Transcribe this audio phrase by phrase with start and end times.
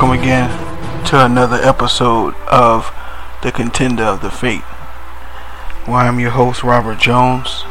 [0.00, 2.90] Welcome again to another episode of
[3.42, 4.64] The Contender of the Faith.
[5.86, 7.64] Well, I'm your host, Robert Jones.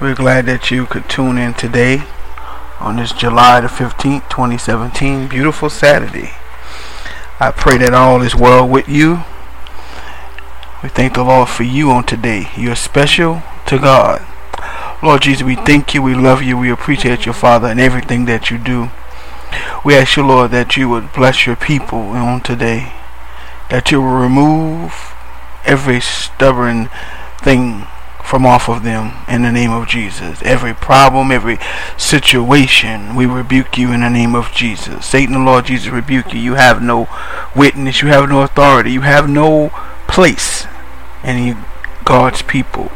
[0.00, 2.02] We're glad that you could tune in today
[2.80, 6.32] on this July the 15th, 2017, beautiful Saturday.
[7.38, 9.22] I pray that all is well with you.
[10.82, 12.48] We thank the Lord for you on today.
[12.56, 14.26] You're special to God.
[15.00, 18.50] Lord Jesus, we thank you, we love you, we appreciate your Father and everything that
[18.50, 18.90] you do.
[19.84, 22.92] We ask you, Lord, that you would bless your people on today,
[23.70, 25.14] that you will remove
[25.64, 26.88] every stubborn
[27.38, 27.86] thing
[28.24, 30.40] from off of them in the name of Jesus.
[30.42, 31.58] Every problem, every
[31.98, 35.04] situation, we rebuke you in the name of Jesus.
[35.04, 36.40] Satan, the Lord Jesus, rebuke you.
[36.40, 37.08] You have no
[37.54, 39.68] witness, you have no authority, you have no
[40.08, 40.66] place
[41.22, 41.64] in
[42.04, 42.90] God's people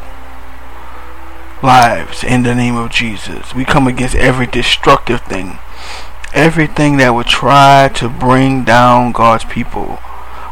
[1.63, 3.55] lives in the name of Jesus.
[3.55, 5.59] We come against every destructive thing
[6.35, 9.99] everything that would try to bring down God's people.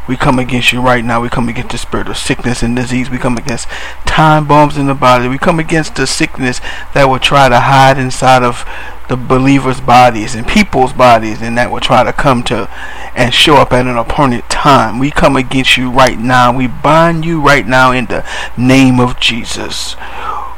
[0.07, 1.21] We come against you right now.
[1.21, 3.09] We come against the spirit of sickness and disease.
[3.09, 3.67] We come against
[4.05, 5.27] time bombs in the body.
[5.27, 6.61] We come against the sickness
[6.93, 8.65] that will try to hide inside of
[9.09, 12.69] the believers' bodies and people's bodies and that will try to come to
[13.15, 14.97] and show up at an appointed time.
[14.99, 16.55] We come against you right now.
[16.55, 18.25] We bind you right now in the
[18.57, 19.97] name of Jesus.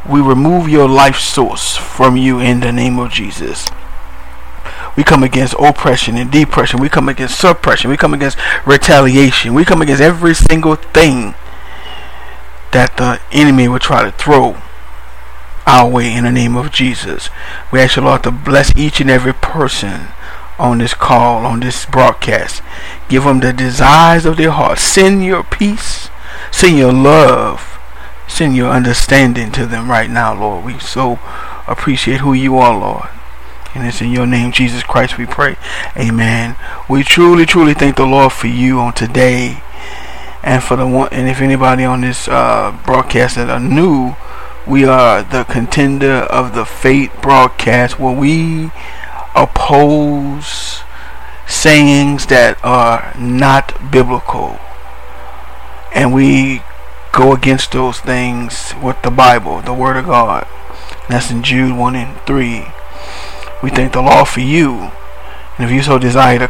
[0.08, 3.67] We remove your life source from you in the name of Jesus.
[5.00, 6.81] We come against oppression and depression.
[6.81, 7.89] We come against suppression.
[7.89, 9.53] We come against retaliation.
[9.53, 11.36] We come against every single thing
[12.73, 14.58] that the enemy will try to throw
[15.66, 17.30] our way in the name of Jesus.
[17.72, 20.08] We ask you, Lord, to bless each and every person
[20.59, 22.61] on this call, on this broadcast.
[23.08, 24.80] Give them the desires of their heart.
[24.80, 26.09] Send your peace.
[26.52, 27.80] Send your love.
[28.28, 30.66] Send your understanding to them right now, Lord.
[30.66, 31.19] We so
[31.68, 33.07] appreciate who you are, Lord.
[33.75, 35.56] And it's in your name, Jesus Christ, we pray.
[35.96, 36.56] Amen.
[36.90, 39.62] We truly, truly thank the Lord for you on today.
[40.41, 44.16] And for the one, and if anybody on this uh, broadcast that are new,
[44.66, 48.72] we are the contender of the faith broadcast where we
[49.35, 50.81] oppose
[51.47, 54.59] sayings that are not biblical.
[55.94, 56.62] And we
[57.12, 60.47] go against those things with the Bible, the Word of God.
[61.09, 62.68] That's in Jude 1 and 3.
[63.62, 64.92] We thank the Lord for you.
[65.58, 66.50] And if you so desire to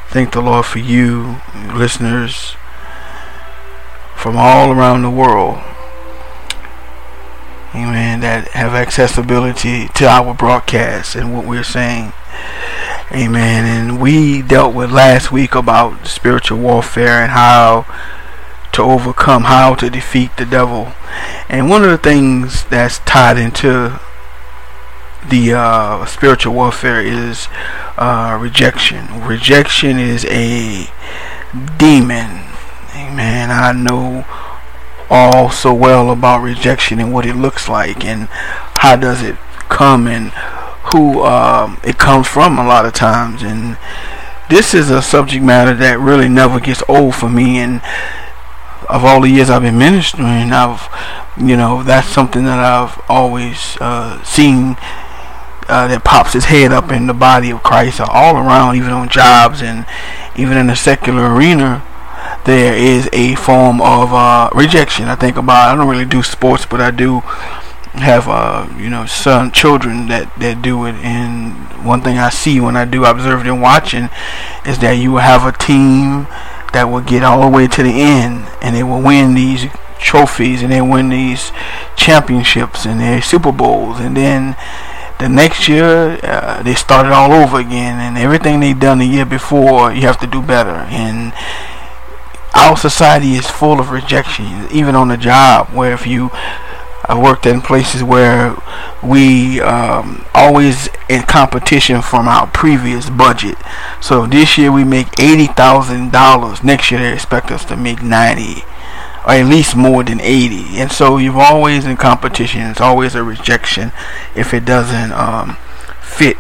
[0.08, 1.36] thank the Lord for you,
[1.74, 2.56] listeners
[4.22, 5.58] from all around the world.
[7.74, 8.20] Amen.
[8.20, 12.12] That have accessibility to our broadcast and what we're saying.
[13.10, 13.64] Amen.
[13.64, 17.84] And we dealt with last week about spiritual warfare and how
[18.70, 20.92] to overcome, how to defeat the devil.
[21.48, 23.98] And one of the things that's tied into
[25.28, 27.48] the uh, spiritual warfare is
[27.96, 29.24] uh, rejection.
[29.26, 30.86] Rejection is a
[31.76, 32.51] demon
[33.14, 34.24] man, I know
[35.10, 39.36] all so well about rejection and what it looks like and how does it
[39.68, 40.30] come and
[40.92, 43.42] who um, it comes from a lot of times.
[43.42, 43.76] And
[44.48, 47.58] this is a subject matter that really never gets old for me.
[47.58, 47.82] And
[48.88, 50.88] of all the years I've been ministering I've
[51.38, 54.76] you know that's something that I've always uh, seen
[55.68, 59.08] uh, that pops his head up in the body of Christ all around even on
[59.08, 59.86] jobs and
[60.36, 61.82] even in the secular arena
[62.44, 65.06] there is a form of uh, rejection.
[65.06, 67.20] I think about I don't really do sports, but I do
[67.94, 70.94] have uh, you know son children that that do it.
[70.96, 71.54] And
[71.84, 74.08] one thing I see when I do observe them watching
[74.66, 76.26] is that you will have a team
[76.72, 79.66] that will get all the way to the end, and they will win these
[79.98, 81.52] trophies and they win these
[81.94, 84.56] championships and their Super Bowls, and then
[85.20, 89.06] the next year uh, they start it all over again, and everything they done the
[89.06, 91.32] year before you have to do better and
[92.54, 95.68] our society is full of rejection, even on the job.
[95.68, 98.54] Where if you, I worked in places where
[99.02, 103.56] we um, always in competition from our previous budget.
[104.00, 106.62] So this year we make eighty thousand dollars.
[106.62, 108.62] Next year they expect us to make ninety,
[109.26, 110.78] or at least more than eighty.
[110.78, 112.62] And so you're always in competition.
[112.62, 113.92] It's always a rejection
[114.36, 115.56] if it doesn't um,
[116.00, 116.38] fit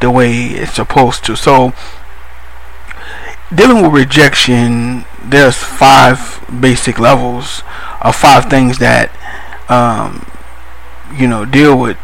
[0.00, 1.36] the way it's supposed to.
[1.36, 1.72] So
[3.54, 7.62] dealing with rejection, there's five basic levels
[8.00, 9.10] of five things that
[9.68, 10.26] um,
[11.14, 11.98] you know, deal with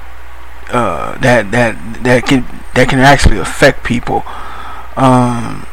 [0.70, 2.44] uh, that that that can
[2.74, 4.22] that can actually affect people.
[4.96, 5.66] Um,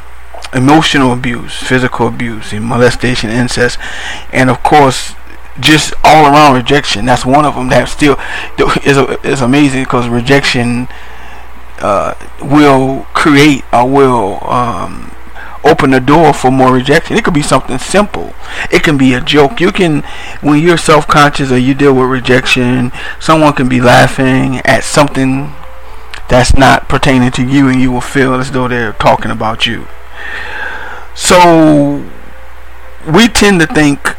[0.53, 3.77] emotional abuse, physical abuse, molestation, incest,
[4.31, 5.13] and of course,
[5.59, 7.05] just all around rejection.
[7.05, 8.17] That's one of them that still
[8.85, 10.87] is is amazing because rejection
[11.79, 15.11] uh, will create or will um,
[15.63, 17.17] open the door for more rejection.
[17.17, 18.33] It could be something simple.
[18.71, 19.59] It can be a joke.
[19.59, 20.03] You can,
[20.41, 25.53] when you're self-conscious or you deal with rejection, someone can be laughing at something
[26.29, 29.87] that's not pertaining to you, and you will feel as though they're talking about you.
[31.15, 32.05] So
[33.11, 34.15] we tend to think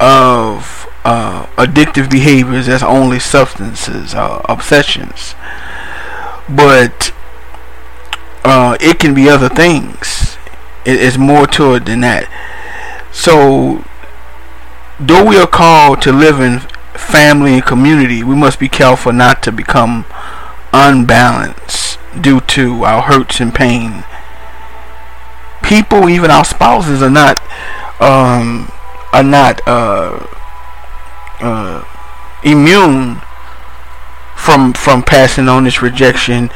[0.00, 5.34] of uh, addictive behaviors as only substances, uh, obsessions,
[6.48, 7.12] but
[8.44, 10.19] uh, it can be other things.
[10.84, 12.28] It, it's more to it than that.
[13.12, 13.84] So,
[14.98, 16.60] though we are called to live in
[16.94, 20.04] family and community, we must be careful not to become
[20.72, 24.04] unbalanced due to our hurts and pain.
[25.62, 27.40] People, even our spouses, are not
[28.00, 28.72] um,
[29.12, 30.26] are not uh,
[31.40, 31.84] uh,
[32.44, 33.20] immune
[34.36, 36.50] from from passing on this rejection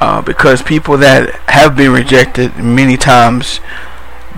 [0.00, 3.60] uh, because people that have been rejected many times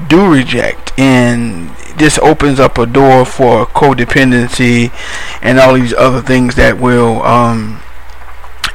[0.08, 4.92] do reject and this opens up a door for codependency
[5.42, 7.82] and all these other things that will um,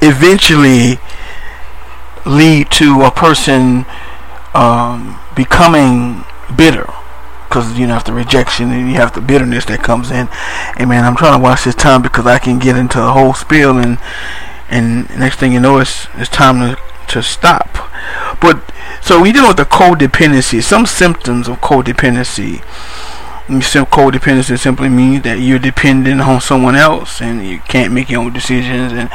[0.01, 1.00] eventually
[2.25, 3.85] lead to a person
[4.53, 6.24] um, becoming
[6.56, 6.88] bitter.
[7.47, 10.27] Because you know after rejection and you have the bitterness that comes in.
[10.75, 13.33] And man i'm trying to watch this time because i can get into a whole
[13.35, 14.00] spiel and
[14.74, 17.70] and next thing you know it's it's time to to stop.
[18.42, 18.64] But
[19.02, 20.64] so we deal with the codependency.
[20.64, 22.64] Some symptoms of codependency.
[23.46, 28.31] Codependency simply means that you're dependent on someone else and you can't make your own
[28.31, 29.10] decisions and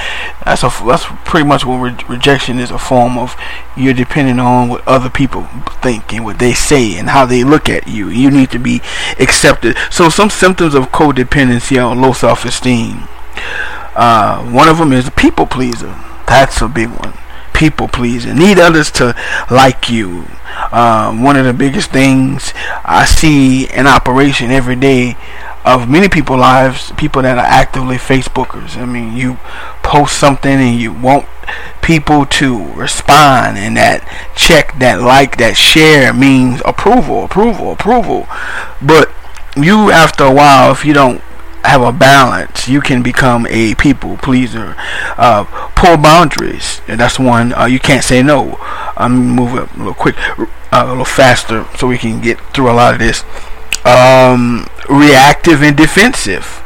[0.45, 3.35] that's a that's pretty much what re- rejection is a form of.
[3.77, 5.45] You're dependent on what other people
[5.83, 8.11] think and what they say and how they look at you.
[8.11, 8.83] You need to be
[9.19, 9.77] accepted.
[9.91, 13.09] So some symptoms of codependency are low self-esteem
[13.95, 15.95] uh, one of them is a people pleaser
[16.27, 17.15] that's a big one
[17.59, 19.15] people pleasing, need others to
[19.51, 20.25] like you.
[20.71, 22.53] Um, one of the biggest things
[22.85, 25.17] I see in operation every day
[25.65, 28.77] of many people lives, people that are actively Facebookers.
[28.77, 29.35] I mean, you
[29.83, 31.27] post something and you want
[31.83, 34.07] people to respond, and that
[34.37, 38.29] check, that like, that share means approval, approval, approval.
[38.81, 39.13] But
[39.57, 41.21] you, after a while, if you don't
[41.65, 44.75] have a balance, you can become a people pleaser.
[45.17, 45.45] Uh,
[45.75, 46.81] poor boundaries.
[46.87, 47.53] That's one.
[47.53, 48.57] Uh, you can't say no.
[48.97, 52.71] I'm move it a little quick, uh, a little faster, so we can get through
[52.71, 53.25] a lot of this.
[53.85, 56.63] Um, reactive and defensive.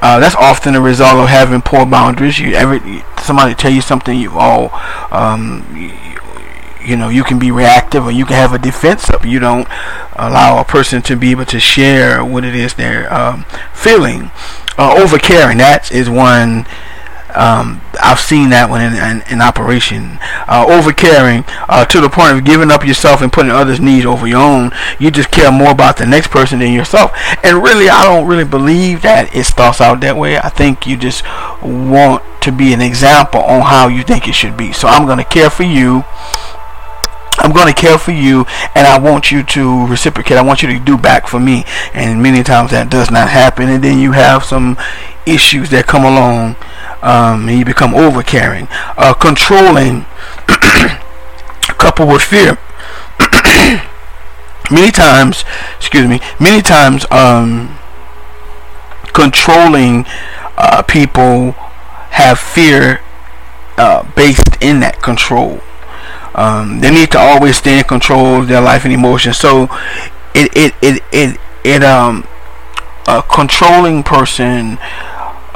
[0.00, 2.38] Uh, that's often a result of having poor boundaries.
[2.38, 2.80] You ever
[3.20, 4.70] somebody tell you something, you all
[5.10, 5.64] um,
[6.88, 9.68] you know you can be reactive or you can have a defense up you don't
[10.18, 14.30] allow a person to be able to share what it is they're um, feeling
[14.76, 16.66] uh, over caring that is one
[17.34, 20.18] um, I've seen that one in, in, in operation.
[20.48, 24.06] Uh, over caring uh, to the point of giving up yourself and putting others' needs
[24.06, 24.72] over your own.
[24.98, 27.12] You just care more about the next person than yourself.
[27.44, 30.38] And really, I don't really believe that it starts out that way.
[30.38, 31.22] I think you just
[31.62, 34.72] want to be an example on how you think it should be.
[34.72, 36.04] So I'm going to care for you
[37.38, 40.36] I'm going to care for you and I want you to reciprocate.
[40.36, 41.64] I want you to do back for me.
[41.94, 43.68] And many times that does not happen.
[43.68, 44.76] And then you have some
[45.26, 46.56] issues that come along
[47.02, 48.68] um, and you become over caring.
[48.96, 50.04] Uh, controlling,
[51.78, 52.58] coupled with fear.
[54.70, 55.44] many times,
[55.76, 57.78] excuse me, many times um,
[59.12, 60.04] controlling
[60.56, 61.52] uh, people
[62.10, 63.00] have fear
[63.76, 65.60] uh, based in that control.
[66.38, 69.36] Um, they need to always stay in control of their life and emotions.
[69.36, 69.64] So
[70.34, 72.24] it it it it, it um
[73.08, 74.78] a controlling person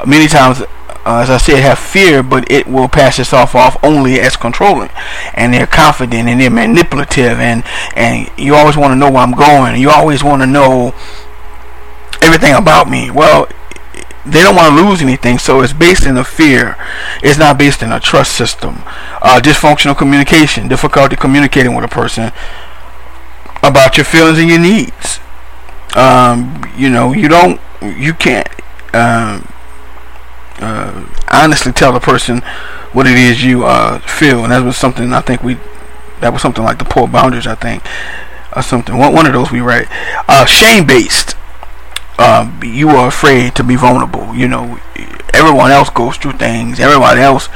[0.05, 0.61] many times
[1.05, 4.89] uh, as I said, have fear, but it will pass itself off only as controlling.
[5.33, 7.63] And they're confident and they're manipulative, and
[7.95, 9.79] and you always want to know where I'm going.
[9.81, 10.93] You always want to know
[12.21, 13.11] everything about me.
[13.11, 13.49] Well,
[14.25, 16.77] they don't want to lose anything, so it's based in a fear.
[17.21, 18.81] It's not based in a trust system.
[19.21, 22.31] Uh, dysfunctional communication, difficulty communicating with a person
[23.61, 25.19] about your feelings and your needs.
[25.95, 28.47] Um, you know, you don't, you can't
[28.93, 29.47] um,
[30.59, 32.39] uh, honestly tell the person
[32.93, 35.57] what it is you uh, feel, and that was something I think we,
[36.21, 37.83] that was something like the poor boundaries, I think,
[38.55, 38.97] or something.
[38.97, 39.87] One, one of those we write.
[40.29, 41.35] Uh, shame based
[42.17, 44.33] uh, you are afraid to be vulnerable.
[44.35, 44.79] You know,
[45.33, 46.79] everyone else goes through things.
[46.79, 47.49] Everybody else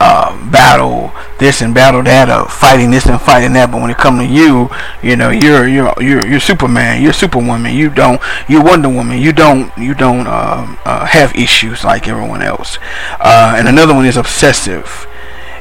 [0.00, 3.70] uh, battle this and battle that, or fighting this and fighting that.
[3.70, 4.70] But when it comes to you,
[5.02, 7.74] you know, you're you're you're you're Superman, you're Superwoman.
[7.74, 9.20] You don't, you're Wonder Woman.
[9.20, 12.78] You don't you don't uh, uh, have issues like everyone else.
[13.20, 15.06] Uh, and another one is obsessive.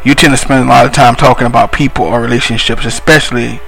[0.06, 3.62] You tend to spend a lot of time talking about people or relationships, especially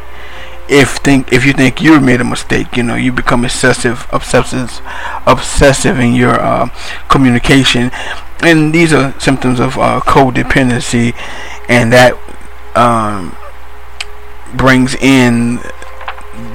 [0.67, 4.81] if think if you think you made a mistake, you know, you become excessive, obsessive,
[5.25, 6.69] obsessive in your uh,
[7.10, 7.91] communication,
[8.41, 11.15] and these are symptoms of uh, codependency,
[11.69, 12.13] and that
[12.75, 13.36] um,
[14.55, 15.60] brings in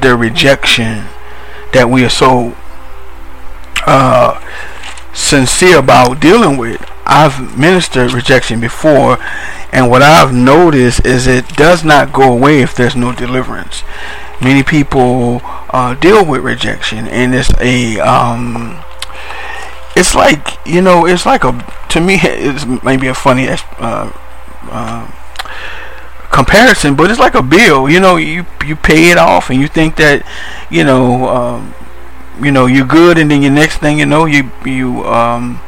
[0.00, 1.06] the rejection
[1.72, 2.56] that we are so
[3.86, 4.40] uh,
[5.12, 6.80] sincere about dealing with.
[7.10, 9.18] I've ministered rejection before,
[9.72, 13.82] and what I've noticed is it does not go away if there's no deliverance.
[14.40, 15.40] Many people
[15.70, 18.80] uh, deal with rejection, and it's a um,
[19.96, 21.52] it's like you know, it's like a
[21.88, 24.12] to me, it's maybe a funny uh,
[24.70, 25.10] uh,
[26.30, 27.90] comparison, but it's like a bill.
[27.90, 30.24] You know, you you pay it off, and you think that
[30.70, 31.28] you know.
[31.28, 31.74] Um,
[32.42, 35.60] you know you're good, and then your next thing you know, you you um,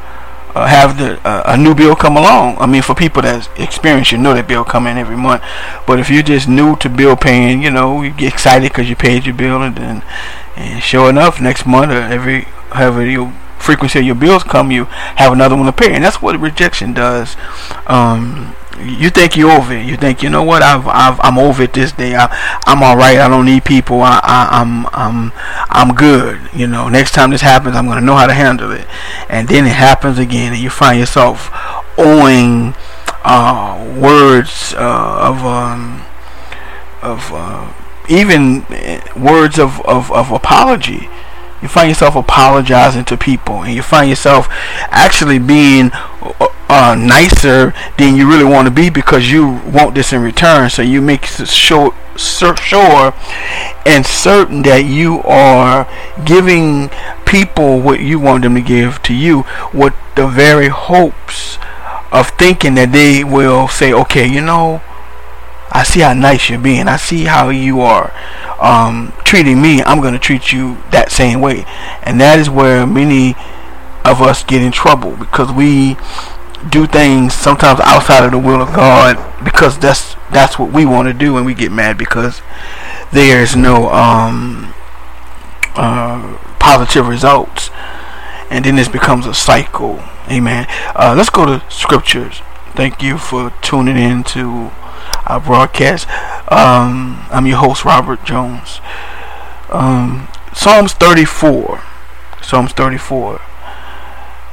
[0.54, 2.58] uh, have the uh, a new bill come along.
[2.58, 5.42] I mean, for people that experience, you know that bill come in every month.
[5.86, 8.96] But if you're just new to bill paying, you know, you get excited because you
[8.96, 10.02] paid your bill, and then
[10.56, 14.84] and sure enough, next month or every however your frequency of your bills come, you
[15.16, 17.36] have another one to pay, and that's what rejection does.
[17.86, 19.86] Um, you think you're over it.
[19.86, 20.62] You think you know what?
[20.62, 22.14] I've, I've I'm over it this day.
[22.16, 22.26] I,
[22.66, 23.18] I'm all right.
[23.18, 24.00] I don't need people.
[24.02, 25.32] I, I I'm I'm
[25.70, 26.40] I'm good.
[26.54, 26.88] You know.
[26.88, 28.86] Next time this happens, I'm gonna know how to handle it.
[29.28, 31.50] And then it happens again, and you find yourself
[31.98, 32.74] owing
[33.24, 36.04] uh, words uh, of um,
[37.02, 37.72] of uh,
[38.08, 38.66] even
[39.16, 41.08] words of, of, of apology
[41.62, 44.48] you find yourself apologizing to people and you find yourself
[44.90, 45.92] actually being
[46.72, 50.80] uh, nicer than you really want to be because you want this in return so
[50.80, 53.14] you make sure sure
[53.84, 55.86] and certain that you are
[56.24, 56.88] giving
[57.26, 61.58] people what you want them to give to you with the very hopes
[62.10, 64.80] of thinking that they will say okay you know
[65.74, 66.86] I see how nice you're being.
[66.86, 68.12] I see how you are
[68.60, 69.82] um, treating me.
[69.82, 71.64] I'm going to treat you that same way.
[72.02, 73.34] And that is where many
[74.04, 75.96] of us get in trouble because we
[76.70, 81.08] do things sometimes outside of the will of God because that's that's what we want
[81.08, 82.40] to do and we get mad because
[83.12, 84.74] there's no um,
[85.74, 87.70] uh, positive results
[88.50, 92.40] and then this becomes a cycle amen uh, let's go to scriptures
[92.74, 94.70] thank you for tuning in to
[95.26, 96.08] our broadcast.
[96.50, 98.80] Um, I'm your host, Robert Jones.
[99.70, 101.82] Um, Psalms 34.
[102.42, 103.40] Psalms 34.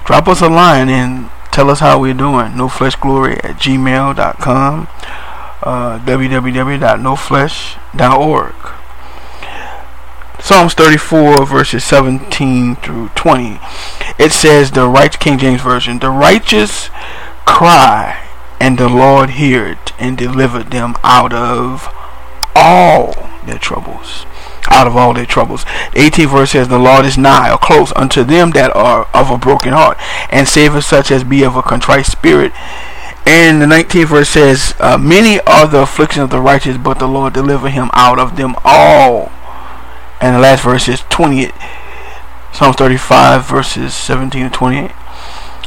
[0.06, 2.56] Drop us a line and tell us how we're doing.
[2.58, 4.88] No Flesh Glory at gmail.com.
[5.62, 8.56] Uh, www.noflesh.org.
[10.42, 13.60] Psalms 34 verses 17 through 20.
[14.18, 16.90] It says the right King James Version, the righteous
[17.46, 18.30] cry
[18.60, 21.94] and the Lord heard and delivered them out of
[22.56, 23.14] all
[23.46, 24.26] their troubles.
[24.70, 25.64] Out of all their troubles.
[25.94, 29.30] The 18th verse says, The Lord is nigh or close unto them that are of
[29.30, 29.98] a broken heart,
[30.30, 32.52] and saveth such as be of a contrite spirit.
[33.26, 37.08] And the 19th verse says, uh, Many are the afflictions of the righteous, but the
[37.08, 39.32] Lord deliver him out of them all.
[40.20, 41.54] And the last verse is 28.
[42.52, 44.92] Psalms 35 verses 17 and 28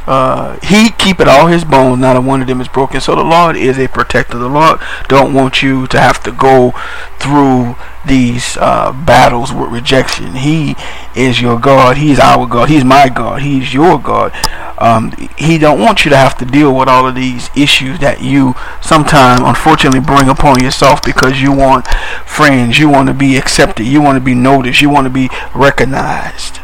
[0.05, 2.99] uh, he keepeth all his bones, not a one of them is broken.
[2.99, 4.37] So the Lord is a protector.
[4.37, 6.71] The Lord don't want you to have to go
[7.19, 10.35] through these uh, battles with rejection.
[10.35, 10.75] He
[11.15, 11.97] is your God.
[11.97, 12.69] He's our God.
[12.69, 13.41] He's my God.
[13.41, 14.33] He's your God.
[14.77, 18.21] Um, he don't want you to have to deal with all of these issues that
[18.21, 21.87] you sometimes, unfortunately, bring upon yourself because you want
[22.25, 22.77] friends.
[22.77, 23.85] You want to be accepted.
[23.85, 24.81] You want to be noticed.
[24.81, 26.59] You want to be recognized.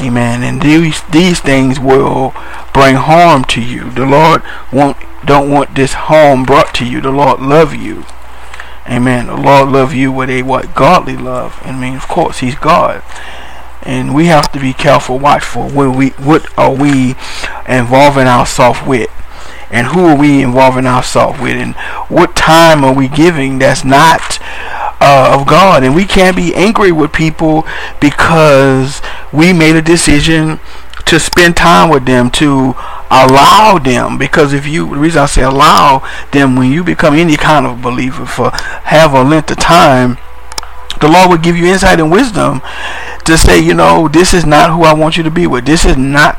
[0.00, 0.42] Amen.
[0.44, 2.32] And these these things will
[2.78, 3.90] bring harm to you.
[3.90, 4.42] The Lord
[4.72, 7.00] won't don't want this harm brought to you.
[7.00, 8.04] The Lord love you.
[8.88, 9.26] Amen.
[9.26, 11.58] The Lord love you with a what godly love.
[11.64, 13.02] I mean, of course, He's God,
[13.82, 15.68] and we have to be careful, watchful.
[15.68, 17.16] What we what are we
[17.66, 19.10] involving ourselves with?
[19.70, 21.74] and who are we involving ourselves with and
[22.08, 24.38] what time are we giving that's not
[24.98, 27.66] uh, of God and we can't be angry with people
[28.00, 30.58] because we made a decision
[31.06, 32.74] to spend time with them to
[33.10, 34.18] allow them.
[34.18, 37.82] Because if you the reason I say allow them when you become any kind of
[37.82, 40.18] believer for have a length of time
[41.00, 42.60] the Lord will give you insight and wisdom
[43.24, 45.66] to say, you know, this is not who I want you to be with.
[45.66, 46.38] This is not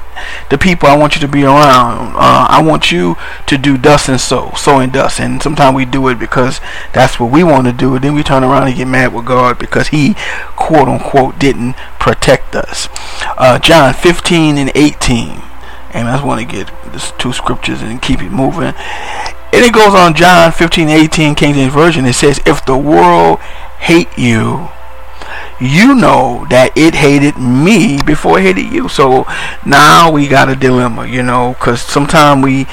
[0.50, 2.16] the people I want you to be around.
[2.16, 5.20] Uh, I want you to do dust and sow, sow and dust.
[5.20, 6.60] And sometimes we do it because
[6.94, 7.96] that's what we want to do.
[7.96, 10.16] And then we turn around and get mad with God because He,
[10.56, 12.89] quote unquote, didn't protect us.
[13.38, 15.42] Uh, John 15 and 18.
[15.92, 18.74] And I just want to get this two scriptures and keep it moving.
[19.51, 22.06] And it goes on John 15, 18, King James Version.
[22.06, 23.39] It says, If the world
[23.80, 24.70] hate you,
[25.60, 28.88] you know that it hated me before it hated you.
[28.88, 29.26] So
[29.66, 32.66] now we got a dilemma, you know, because sometimes we,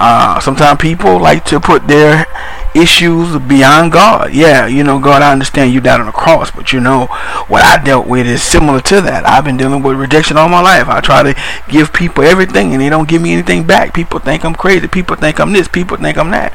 [0.00, 2.26] uh, sometimes people like to put their
[2.74, 4.34] issues beyond God.
[4.34, 7.06] Yeah, you know, God, I understand you died on the cross, but you know,
[7.46, 9.24] what I dealt with is similar to that.
[9.24, 10.88] I've been dealing with rejection all my life.
[10.88, 13.94] I try to give people everything and they don't give me anything back.
[13.94, 14.88] People think I'm crazy.
[14.88, 15.68] People think I'm this.
[15.68, 16.52] People think I'm that.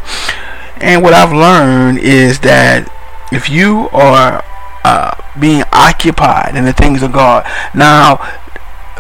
[0.82, 2.92] And what I've learned is that
[3.31, 4.43] if you are
[4.84, 7.46] uh, being occupied in the things of God.
[7.75, 8.17] Now,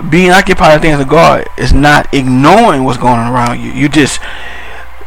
[0.09, 3.71] being occupied in the things of God is not ignoring what's going on around you.
[3.71, 4.19] You just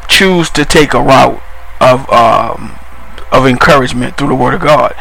[0.08, 1.42] choose to take a route
[1.80, 2.78] of um,
[3.30, 4.94] of encouragement through the Word of God.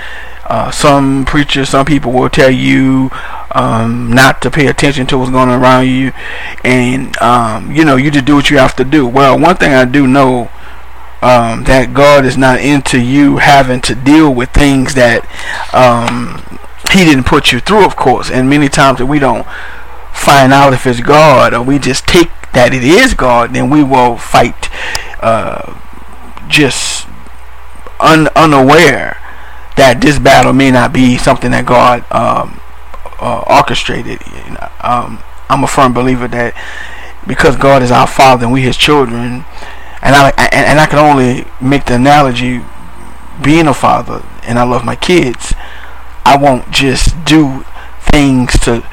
[0.45, 3.09] Uh, some preachers, some people will tell you
[3.51, 6.11] um, not to pay attention to what's going on around you,
[6.63, 9.07] and um, you know you just do what you have to do.
[9.07, 10.49] Well, one thing I do know
[11.21, 15.23] um, that God is not into you having to deal with things that
[15.73, 16.59] um,
[16.91, 18.29] He didn't put you through, of course.
[18.31, 19.45] And many times that we don't
[20.13, 23.83] find out if it's God or we just take that it is God, then we
[23.83, 24.69] will fight
[25.21, 25.79] uh,
[26.47, 27.07] just
[27.99, 29.17] un- unaware
[29.75, 32.59] that this battle may not be something that God um,
[33.19, 34.19] uh, orchestrated.
[34.81, 36.53] Um, I'm a firm believer that
[37.27, 39.45] because God is our Father and we His children
[40.01, 42.61] and I and, and I can only make the analogy
[43.43, 45.53] being a father and I love my kids
[46.25, 47.65] I won't just do
[48.01, 48.87] things to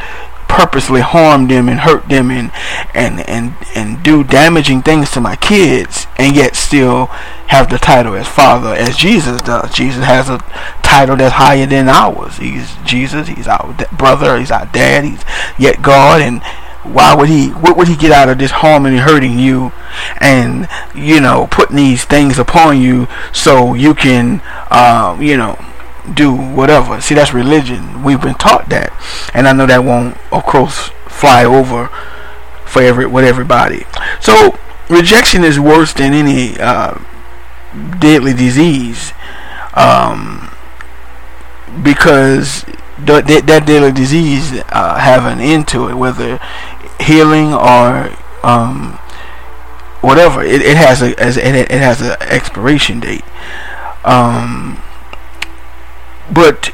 [0.48, 2.50] purposely harm them and hurt them and
[2.94, 7.06] and and and do damaging things to my kids and yet still
[7.48, 9.72] have the title as father as Jesus does.
[9.74, 10.38] Jesus has a
[10.82, 12.38] title that's higher than ours.
[12.38, 15.22] He's Jesus, he's our brother, he's our dad, he's
[15.58, 16.40] yet God and
[16.92, 19.72] why would he what would he get out of this harming and hurting you
[20.18, 25.58] and you know putting these things upon you so you can um, you know
[26.14, 27.00] do whatever?
[27.00, 28.02] See that's religion.
[28.02, 28.92] We've been taught that.
[29.34, 31.88] And i know that won't of course fly over
[32.64, 33.84] for every with everybody.
[34.20, 36.98] So rejection is worse than any uh,
[37.98, 39.12] deadly disease.
[39.74, 40.50] Um,
[41.82, 42.64] because
[42.98, 46.40] that, that deadly disease uh, have an end to it, whether
[47.00, 48.10] healing or
[48.42, 48.98] um,
[50.00, 50.42] whatever.
[50.42, 53.24] It, it has a as it, it has an expiration date.
[54.04, 54.82] Um,
[56.32, 56.66] but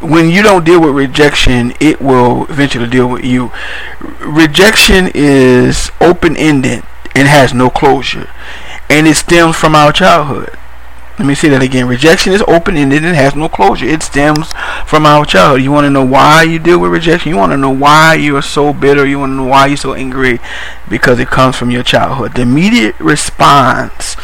[0.00, 3.50] when you don't deal with rejection, it will eventually deal with you.
[4.20, 8.30] Rejection is open ended and has no closure,
[8.88, 10.56] and it stems from our childhood.
[11.18, 11.88] Let me say that again.
[11.88, 13.86] Rejection is open ended and has no closure.
[13.86, 14.52] It stems
[14.86, 15.62] from our childhood.
[15.62, 17.30] You want to know why you deal with rejection?
[17.30, 19.04] You want to know why you are so bitter?
[19.04, 20.38] You want to know why you're so angry?
[20.88, 22.34] Because it comes from your childhood.
[22.34, 24.14] The immediate response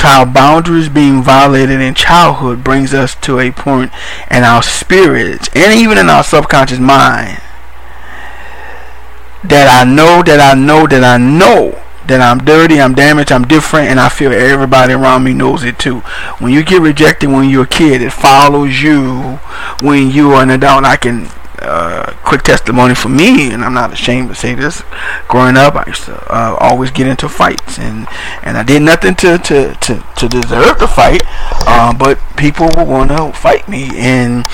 [0.00, 3.90] to our boundaries being violated in childhood brings us to a point
[4.30, 7.40] in our spirits and even in our subconscious mind
[9.42, 13.44] that I know, that I know, that I know that I'm dirty, I'm damaged, I'm
[13.44, 16.00] different, and I feel everybody around me knows it too.
[16.40, 19.38] When you get rejected when you're a kid, it follows you
[19.80, 20.84] when you are an adult.
[20.84, 21.28] I can
[21.60, 24.82] uh, quick testimony for me, and I'm not ashamed to say this.
[25.28, 28.08] Growing up, I used to uh, always get into fights, and
[28.42, 31.22] and I did nothing to to to, to deserve the fight,
[31.66, 34.44] uh, but people would want to fight me, and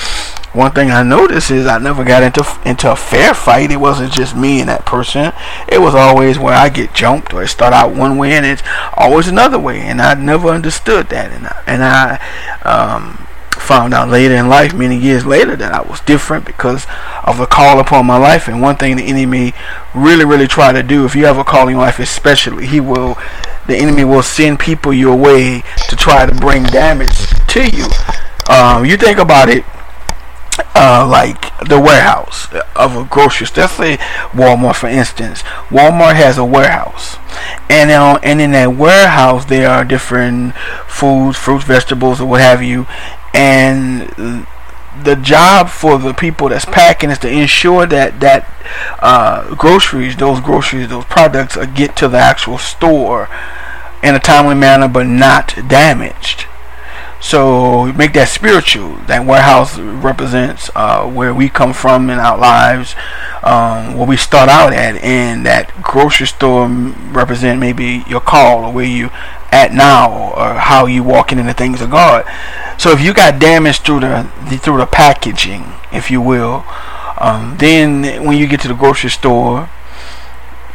[0.56, 3.70] one thing I noticed is I never got into into a fair fight.
[3.70, 5.32] It wasn't just me and that person.
[5.68, 8.62] It was always where I get jumped or it start out one way and it's
[8.94, 9.80] always another way.
[9.80, 11.30] And I never understood that.
[11.30, 15.82] And I, and I um, found out later in life, many years later, that I
[15.82, 16.86] was different because
[17.22, 18.48] of the call upon my life.
[18.48, 19.52] And one thing the enemy
[19.94, 23.18] really, really try to do, if you have a call in life, especially, he will,
[23.66, 27.88] the enemy will send people your way to try to bring damage to you.
[28.48, 29.64] Um, you think about it
[30.74, 33.64] uh, like the warehouse of a grocery store.
[33.64, 33.96] Let's say
[34.32, 35.42] Walmart, for instance.
[35.70, 37.16] Walmart has a warehouse,
[37.68, 40.54] and uh, and in that warehouse there are different
[40.86, 42.86] foods, fruits, vegetables, or what have you,
[43.34, 44.46] and
[45.02, 48.48] the job for the people that's packing is to ensure that that
[49.00, 53.28] uh, groceries, those groceries, those products, uh, get to the actual store
[54.02, 56.45] in a timely manner, but not damaged.
[57.20, 58.96] So make that spiritual.
[59.06, 62.94] That warehouse represents uh, where we come from in our lives,
[63.42, 68.72] um, where we start out at, and that grocery store represent maybe your call or
[68.72, 69.10] where you
[69.50, 72.24] at now or how you walking in the things of God.
[72.78, 74.30] So if you got damage through the
[74.62, 76.64] through the packaging, if you will,
[77.18, 79.70] um, then when you get to the grocery store,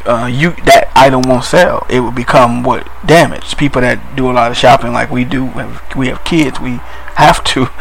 [0.08, 1.86] uh, you that item won't sell.
[1.90, 3.58] It will become what damaged.
[3.58, 5.46] People that do a lot of shopping, like we do,
[5.96, 6.60] we have kids.
[6.60, 6.80] We
[7.16, 7.68] have to.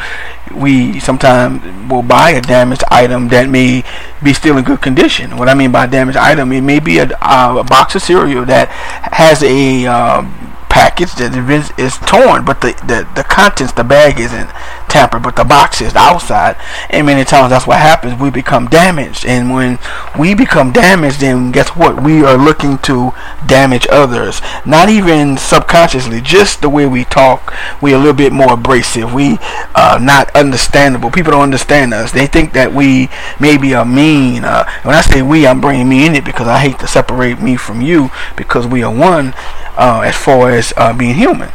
[0.50, 3.84] We sometimes will buy a damaged item that may
[4.20, 5.36] be still in good condition.
[5.36, 8.44] What I mean by damaged item, it may be a, uh, a box of cereal
[8.46, 8.66] that
[9.12, 11.34] has a um, package that
[11.78, 14.48] is torn, but the, the, the contents, the bag isn't
[14.90, 16.56] tampered, but the box is the outside.
[16.90, 18.20] And many times that's what happens.
[18.20, 19.24] We become damaged.
[19.24, 19.78] And when
[20.18, 22.02] we become damaged, then guess what?
[22.02, 23.12] We are looking to
[23.46, 24.40] damage others.
[24.66, 27.54] Not even subconsciously, just the way we talk.
[27.80, 29.14] We're a little bit more abrasive.
[29.14, 29.38] We
[29.74, 31.10] are not understandable.
[31.10, 32.12] People don't understand us.
[32.12, 34.44] They think that we maybe are mean.
[34.44, 37.40] Uh, when I say we, I'm bringing me in it because I hate to separate
[37.40, 39.34] me from you because we are one
[39.76, 41.50] uh, as far as uh, being human.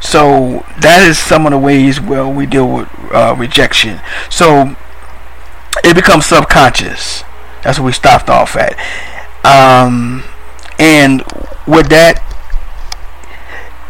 [0.00, 4.00] So that is some of the ways where we deal with uh, rejection.
[4.30, 4.76] So
[5.84, 7.22] it becomes subconscious.
[7.62, 8.76] That's what we stopped off at.
[9.44, 10.24] Um,
[10.78, 11.22] and
[11.66, 12.22] with that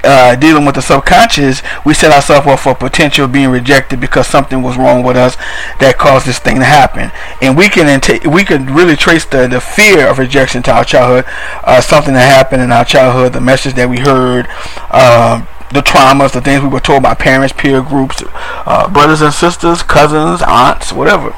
[0.06, 4.62] uh, dealing with the subconscious, we set ourselves up for potential being rejected because something
[4.62, 5.36] was wrong with us
[5.80, 7.10] that caused this thing to happen.
[7.42, 11.24] And we can we can really trace the, the fear of rejection to our childhood,
[11.64, 14.46] uh, something that happened in our childhood, the message that we heard.
[14.90, 19.32] Uh, the traumas, the things we were told by parents, peer groups, uh, brothers and
[19.32, 21.34] sisters, cousins, aunts, whatever.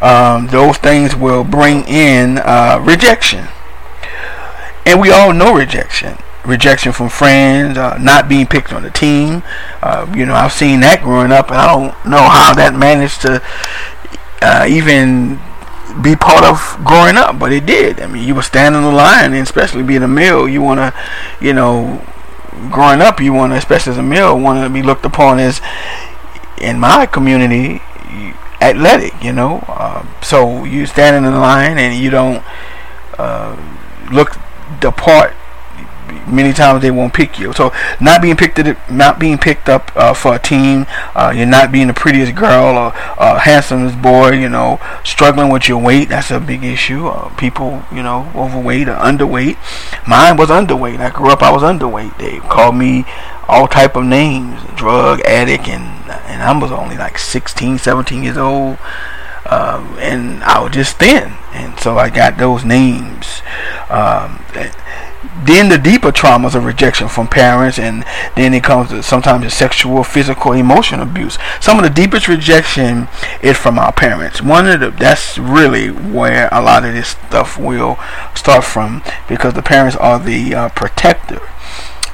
[0.00, 3.48] Um, those things will bring in uh, rejection.
[4.84, 9.42] And we all know rejection rejection from friends, uh, not being picked on the team.
[9.82, 13.22] Uh, you know, I've seen that growing up, and I don't know how that managed
[13.22, 13.42] to
[14.42, 15.38] uh, even
[16.02, 18.00] be part of growing up, but it did.
[18.00, 20.78] I mean, you were standing in the line, and especially being a male, you want
[20.78, 20.94] to,
[21.40, 22.04] you know,
[22.70, 25.60] growing up, you want to, especially as a male, want to be looked upon as,
[26.60, 27.80] in my community,
[28.60, 29.22] athletic.
[29.22, 32.42] You know, uh, so you standing in the line, and you don't
[33.18, 33.56] uh,
[34.10, 34.36] look
[34.80, 35.34] the part
[36.26, 37.52] many times they won't pick you.
[37.52, 41.46] So not being picked up, not being picked up uh, for a team, uh, you're
[41.46, 44.32] not being the prettiest girl or uh, handsomest boy.
[44.32, 46.08] You know, struggling with your weight.
[46.08, 47.06] That's a big issue.
[47.06, 49.56] Uh, people, you know, overweight or underweight.
[50.06, 50.98] Mine was underweight.
[51.00, 51.42] I grew up.
[51.42, 52.18] I was underweight.
[52.18, 53.04] They called me
[53.48, 55.84] all type of names, drug addict, and
[56.26, 58.78] and I was only like 16, 17 years old.
[59.44, 63.42] Um, and I was just thin, and so I got those names.
[63.90, 64.38] Um,
[65.44, 68.04] then the deeper traumas of rejection from parents and
[68.36, 71.38] then it comes to sometimes sexual physical emotional abuse.
[71.60, 73.08] Some of the deepest rejection
[73.42, 74.42] is from our parents.
[74.42, 77.98] One of the that's really where a lot of this stuff will
[78.34, 81.40] start from because the parents are the uh, protector.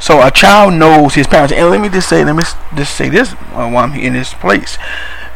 [0.01, 2.45] So a child knows his parents and let me just say let me
[2.77, 4.79] just say this while i'm in this place.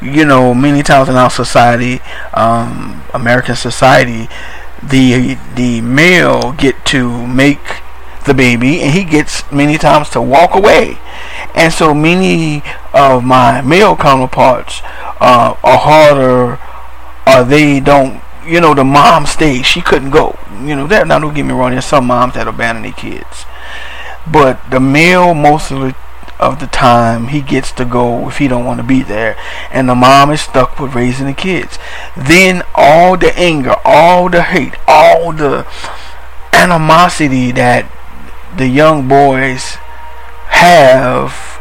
[0.01, 2.01] You know many times in our society
[2.35, 4.29] um, american society
[4.83, 7.83] the the male get to make
[8.27, 10.99] the baby and he gets many times to walk away.
[11.55, 14.81] And so many of my male counterparts
[15.21, 16.59] uh, are harder
[17.27, 19.65] or they don't you know the mom stayed.
[19.65, 20.39] She couldn't go.
[20.63, 23.47] You know that now don't get me wrong there's some moms that abandon their kids.
[24.31, 25.97] But the male most of the
[26.43, 29.37] of the time he gets to go if he don't want to be there.
[29.71, 31.79] And the mom is stuck with raising the kids.
[32.17, 35.67] Then all the anger all the hate all the
[36.53, 37.91] animosity that
[38.57, 39.77] the young boys
[40.49, 41.52] have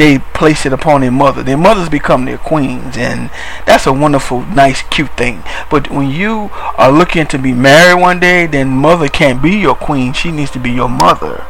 [0.00, 1.42] they place it upon their mother.
[1.42, 3.28] Their mothers become their queens, and
[3.66, 5.42] that's a wonderful, nice, cute thing.
[5.70, 9.74] But when you are looking to be married one day, then mother can't be your
[9.74, 10.14] queen.
[10.14, 11.44] She needs to be your mother.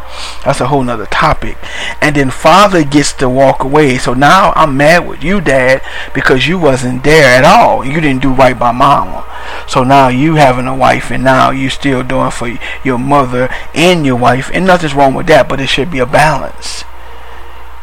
[0.45, 1.59] That's a whole nother topic.
[2.01, 3.99] And then father gets to walk away.
[3.99, 5.81] So now I'm mad with you, dad,
[6.13, 7.85] because you wasn't there at all.
[7.85, 9.25] You didn't do right by mama.
[9.69, 14.05] So now you having a wife, and now you still doing for your mother and
[14.05, 15.49] your wife, and nothing's wrong with that.
[15.49, 16.85] But it should be a balance.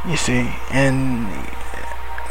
[0.08, 1.28] You see, and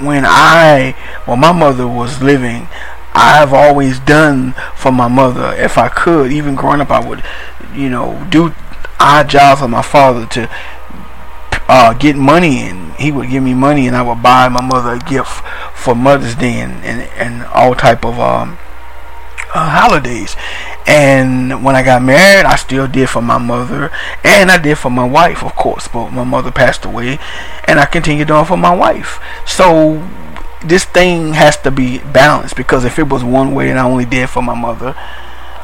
[0.00, 0.92] when I,
[1.26, 2.68] when my mother was living,
[3.12, 5.54] I've always done for my mother.
[5.54, 7.22] If I could, even growing up, I would,
[7.74, 8.54] you know, do
[8.98, 10.50] odd jobs for my father to
[11.68, 14.94] uh, get money, and he would give me money, and I would buy my mother
[14.94, 15.42] a gift
[15.74, 18.58] for Mother's Day and and, and all type of um,
[19.54, 20.36] uh, holidays.
[20.86, 23.90] And when I got married, I still did for my mother,
[24.22, 25.88] and I did for my wife, of course.
[25.88, 27.18] But my mother passed away,
[27.64, 29.18] and I continued doing for my wife.
[29.46, 30.06] So
[30.64, 34.04] this thing has to be balanced because if it was one way and I only
[34.04, 34.94] did for my mother,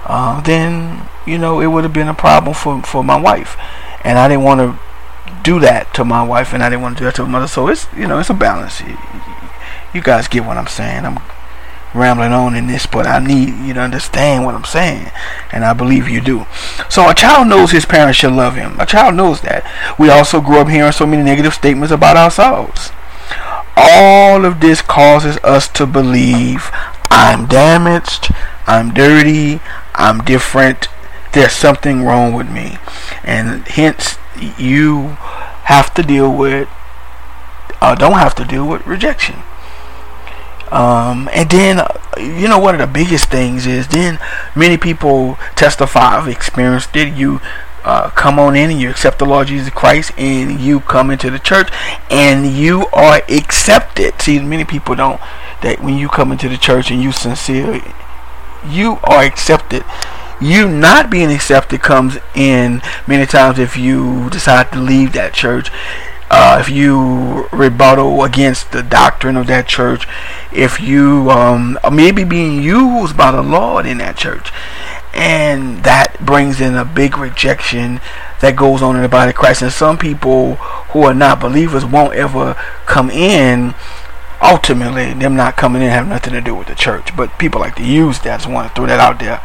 [0.04, 3.56] uh, then you know it would have been a problem for for my wife,
[4.04, 4.78] and I didn't want to
[5.42, 7.46] do that to my wife, and I didn't want to do that to my mother.
[7.46, 8.82] So it's you know it's a balance.
[9.94, 11.04] You guys get what I'm saying?
[11.04, 11.18] I'm
[11.94, 15.10] rambling on in this, but I need you to understand what I'm saying,
[15.50, 16.46] and I believe you do.
[16.88, 18.78] So a child knows his parents should love him.
[18.80, 19.64] A child knows that.
[19.98, 22.90] We also grew up hearing so many negative statements about ourselves.
[23.76, 26.70] All of this causes us to believe
[27.10, 28.30] I'm damaged,
[28.66, 29.60] I'm dirty,
[29.94, 30.88] I'm different,
[31.32, 32.78] there's something wrong with me.
[33.24, 34.18] And hence,
[34.58, 35.16] you
[35.64, 36.68] have to deal with,
[37.80, 39.42] uh, don't have to deal with rejection.
[40.72, 41.86] Um, and then,
[42.18, 44.18] you know, one of the biggest things is then
[44.56, 46.86] many people testify of experience.
[46.86, 47.40] Did You
[47.84, 51.30] uh, come on in and you accept the Lord Jesus Christ and you come into
[51.30, 51.68] the church
[52.10, 54.20] and you are accepted.
[54.22, 55.20] See, many people don't,
[55.60, 57.82] that when you come into the church and you sincere,
[58.66, 59.84] you are accepted.
[60.40, 65.70] You not being accepted comes in many times if you decide to leave that church
[66.34, 70.08] uh, if you rebuttal against the doctrine of that church,
[70.50, 74.50] if you um, maybe being used by the Lord in that church,
[75.12, 78.00] and that brings in a big rejection
[78.40, 79.60] that goes on in the body of Christ.
[79.60, 80.54] And some people
[80.94, 82.54] who are not believers won't ever
[82.86, 83.74] come in.
[84.40, 87.14] Ultimately, them not coming in have nothing to do with the church.
[87.14, 88.32] But people like to use that.
[88.32, 89.42] I just want to throw that out there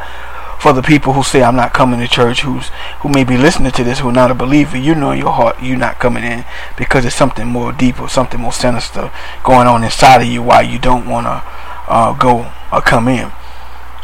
[0.58, 2.68] for the people who say I'm not coming to church, who's
[3.00, 5.32] who may be listening to this, who are not a believer, you know in your
[5.32, 6.44] heart you're not coming in
[6.76, 9.10] because it's something more deep or something more sinister
[9.44, 11.42] going on inside of you why you don't want to
[11.88, 13.30] uh, go or come in.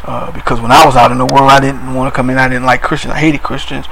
[0.03, 2.37] Uh, because when I was out in the world, I didn't want to come in.
[2.37, 3.13] I didn't like Christians.
[3.13, 3.87] I hated Christians.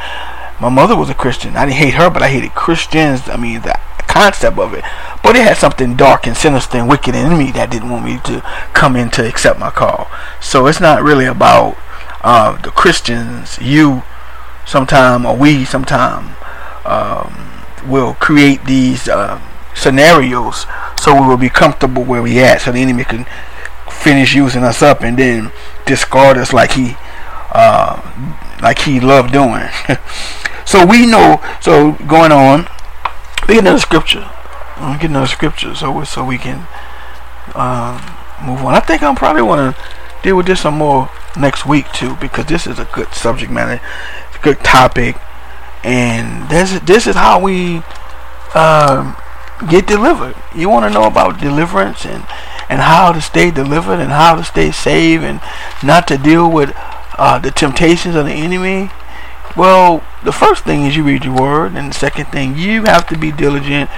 [0.61, 1.57] My mother was a Christian.
[1.57, 3.27] I didn't hate her, but I hated Christians.
[3.27, 3.77] I mean, the
[4.13, 4.83] concept of it.
[5.23, 8.19] But it had something dark and sinister and wicked in me that didn't want me
[8.25, 8.41] to
[8.73, 10.07] come in to accept my call.
[10.39, 11.77] So it's not really about
[12.23, 14.03] uh, the Christians, you
[14.65, 16.35] sometime or we sometime
[16.85, 19.41] um, will create these uh,
[19.75, 20.65] scenarios
[20.99, 23.25] so we will be comfortable where we at so the enemy can
[23.89, 25.51] finish using us up and then
[25.85, 26.95] discard us like he
[27.51, 28.01] uh,
[28.61, 29.69] like he loved doing.
[30.65, 32.67] So we know so going on
[33.47, 34.29] we get another scripture.
[34.79, 36.65] We get another scripture so so we can
[37.53, 37.99] um,
[38.43, 38.73] move on.
[38.73, 39.83] I think I'm probably want to
[40.23, 43.81] deal with this some more next week too because this is a good subject matter,
[44.41, 45.17] good topic,
[45.83, 47.81] and this this is how we
[48.55, 49.15] um,
[49.69, 50.35] get delivered.
[50.55, 52.25] You want to know about deliverance and
[52.69, 55.41] and how to stay delivered and how to stay saved and
[55.83, 56.71] not to deal with
[57.17, 58.89] uh, the temptations of the enemy.
[59.55, 63.05] Well, the first thing is you read your word, and the second thing you have
[63.07, 63.89] to be diligent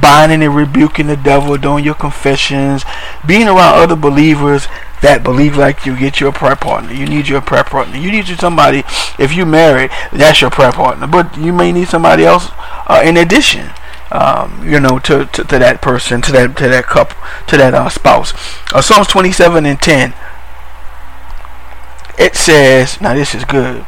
[0.00, 2.84] binding and rebuking the devil, doing your confessions,
[3.26, 4.68] being around other believers
[5.02, 5.96] that believe like you.
[5.96, 6.92] Get your prayer partner.
[6.92, 7.96] You need your prayer partner.
[7.96, 8.82] You need you somebody.
[9.18, 11.06] If you married, that's your prayer partner.
[11.06, 12.48] But you may need somebody else
[12.86, 13.70] uh, in addition.
[14.10, 17.16] Um, you know, to, to, to that person, to that to that couple,
[17.48, 18.32] to that uh, spouse.
[18.72, 20.14] Uh, Psalms 27 and 10.
[22.18, 23.82] It says, now this is good.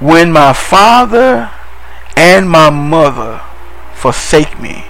[0.00, 1.50] When my father
[2.16, 3.42] and my mother
[3.94, 4.84] forsake me,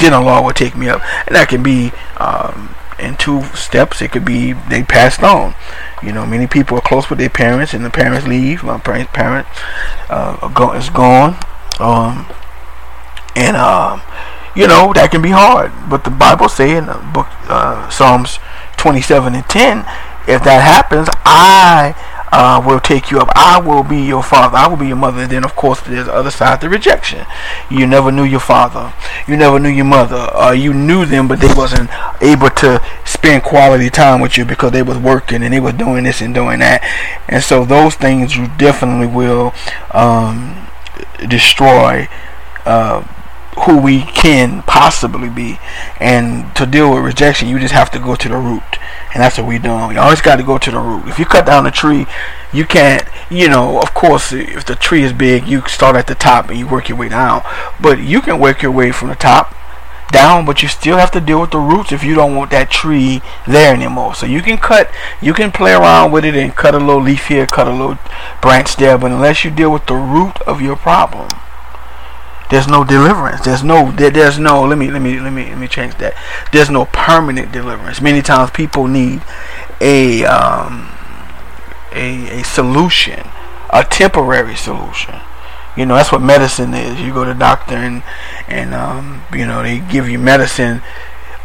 [0.00, 1.00] then the Lord will take me up.
[1.26, 4.02] And that can be um, in two steps.
[4.02, 5.54] It could be they passed on.
[6.02, 8.62] You know, many people are close with their parents, and the parents leave.
[8.64, 9.46] My parents, parent
[10.08, 11.36] uh, go, is gone,
[11.80, 12.26] um,
[13.36, 14.02] and um,
[14.54, 15.72] you know that can be hard.
[15.88, 18.38] But the Bible say in the book uh, Psalms
[18.76, 19.78] 27 and 10,
[20.26, 21.94] if that happens, I
[22.32, 23.28] uh, will take you up.
[23.36, 24.56] I will be your father.
[24.56, 25.26] I will be your mother.
[25.26, 27.26] Then, of course, there's the other side, the rejection.
[27.70, 28.92] You never knew your father.
[29.28, 30.30] You never knew your mother.
[30.34, 31.90] Uh, you knew them, but they wasn't
[32.22, 36.04] able to spend quality time with you because they was working and they was doing
[36.04, 36.82] this and doing that.
[37.28, 39.52] And so those things you definitely will
[39.92, 40.66] um,
[41.28, 42.08] destroy.
[42.64, 43.06] Uh,
[43.66, 45.58] who we can possibly be.
[46.00, 48.62] And to deal with rejection, you just have to go to the root.
[49.12, 49.92] And that's what we're doing.
[49.92, 51.06] You always got to go to the root.
[51.06, 52.06] If you cut down a tree,
[52.52, 56.14] you can't, you know, of course, if the tree is big, you start at the
[56.14, 57.42] top and you work your way down.
[57.80, 59.54] But you can work your way from the top
[60.12, 62.70] down, but you still have to deal with the roots if you don't want that
[62.70, 64.14] tree there anymore.
[64.14, 67.26] So you can cut, you can play around with it and cut a little leaf
[67.26, 67.98] here, cut a little
[68.40, 71.28] branch there, but unless you deal with the root of your problem,
[72.52, 73.40] there's no deliverance.
[73.40, 76.12] There's no there, there's no let me let me let me let me change that.
[76.52, 78.02] There's no permanent deliverance.
[78.02, 79.22] Many times people need
[79.80, 80.90] a um,
[81.92, 83.26] a, a solution,
[83.70, 85.14] a temporary solution.
[85.78, 87.00] You know, that's what medicine is.
[87.00, 88.02] You go to the doctor and
[88.46, 90.82] and um, you know they give you medicine.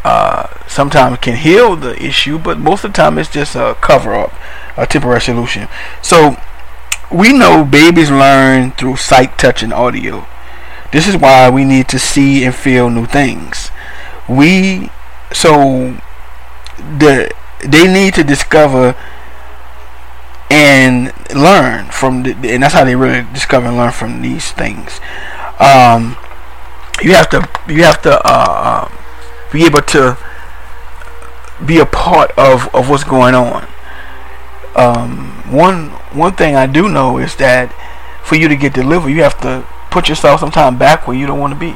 [0.04, 4.14] Uh, sometimes can heal the issue, but most of the time it's just a cover
[4.14, 4.34] up,
[4.76, 5.70] a temporary solution.
[6.02, 6.36] So
[7.10, 10.28] we know babies learn through sight, touch, and audio.
[10.92, 13.72] This is why we need to see and feel new things.
[14.30, 14.90] We
[15.32, 15.98] so
[16.78, 17.34] the
[17.66, 18.96] they need to discover
[20.50, 25.02] and learn from the, and that's how they really discover and learn from these things
[25.60, 26.16] um,
[27.02, 28.92] you have to you have to uh, uh,
[29.52, 30.18] be able to
[31.66, 33.68] be a part of, of what's going on
[34.76, 37.74] um, one one thing I do know is that
[38.24, 41.40] for you to get delivered you have to put yourself sometime back where you don't
[41.40, 41.76] want to be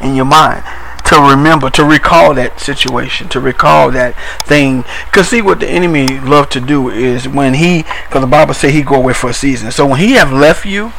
[0.00, 0.64] in your mind
[1.04, 4.14] to remember, to recall that situation, to recall that
[4.46, 4.84] thing.
[5.06, 8.70] Because see, what the enemy love to do is when he, because the Bible say
[8.70, 9.70] he go away for a season.
[9.70, 10.92] So when he have left you,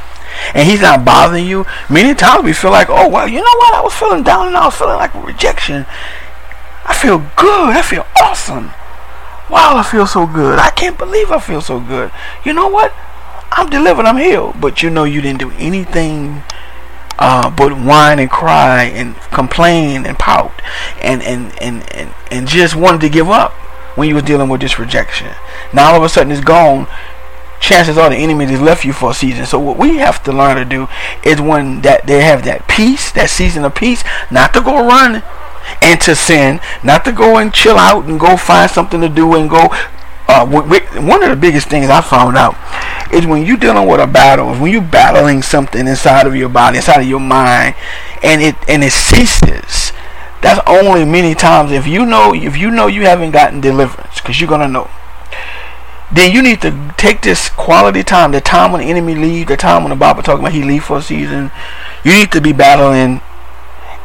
[0.53, 3.73] and he's not bothering you, many times we feel like, oh well, you know what?
[3.73, 5.85] I was feeling down and I was feeling like rejection.
[6.85, 7.75] I feel good.
[7.75, 8.67] I feel awesome.
[9.49, 10.59] Wow, I feel so good.
[10.59, 12.11] I can't believe I feel so good.
[12.43, 12.93] You know what?
[13.51, 14.05] I'm delivered.
[14.05, 14.59] I'm healed.
[14.59, 16.43] But you know you didn't do anything
[17.17, 20.51] uh, but whine and cry and complain and pout
[21.01, 23.53] and, and, and, and, and just wanted to give up
[23.95, 25.33] when you was dealing with this rejection.
[25.73, 26.87] Now all of a sudden it's gone.
[27.61, 29.45] Chances are the enemy has left you for a season.
[29.45, 30.87] So what we have to learn to do
[31.23, 35.23] is when that they have that peace, that season of peace, not to go run
[35.81, 39.35] and to sin, not to go and chill out and go find something to do
[39.35, 39.69] and go
[40.27, 42.55] uh, one of the biggest things I found out
[43.13, 46.77] is when you're dealing with a battle, when you're battling something inside of your body,
[46.77, 47.75] inside of your mind,
[48.23, 49.91] and it and it ceases.
[50.41, 54.39] That's only many times if you know if you know you haven't gotten deliverance, because
[54.39, 54.89] you're gonna know.
[56.11, 59.57] Then you need to take this quality time, the time when the enemy leave, the
[59.57, 61.51] time when the Bible talking about he leave for a season.
[62.03, 63.21] You need to be battling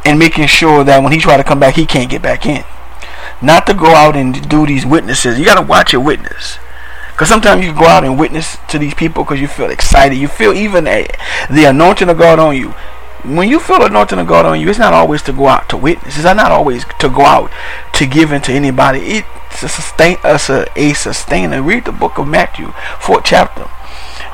[0.04, 2.64] and making sure that when he try to come back, he can't get back in
[3.42, 5.38] not to go out and do these witnesses.
[5.38, 6.58] You got to watch your witness.
[7.12, 10.16] Because sometimes you go out and witness to these people because you feel excited.
[10.16, 11.06] You feel even a,
[11.50, 12.70] the anointing of God on you.
[13.22, 15.68] When you feel the anointing of God on you, it's not always to go out
[15.68, 16.16] to witness.
[16.16, 17.50] It's not always to go out
[17.92, 19.00] to give into anybody.
[19.00, 21.60] It's a sustain uh, us a, a sustainer.
[21.60, 23.64] Read the book of Matthew, fourth chapter.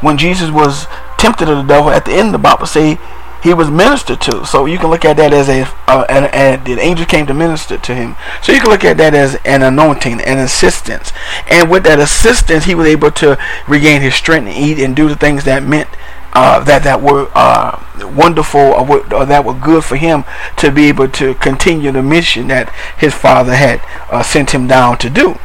[0.00, 0.86] When Jesus was
[1.18, 2.98] tempted of the devil, at the end the Bible say
[3.46, 4.44] he was ministered to.
[4.44, 7.78] So you can look at that as a, uh, an, the angel came to minister
[7.78, 8.16] to him.
[8.42, 11.12] So you can look at that as an anointing, an assistance.
[11.48, 15.08] And with that assistance, he was able to regain his strength and eat and do
[15.08, 15.88] the things that meant
[16.32, 17.80] uh, that that were uh,
[18.16, 20.24] wonderful or, or, that were good for him
[20.56, 23.80] to be able to continue the mission that his father had
[24.10, 25.38] uh, sent him down to do.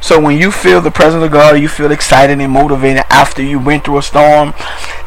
[0.00, 3.58] So when you feel the presence of God, you feel excited and motivated after you
[3.58, 4.54] went through a storm,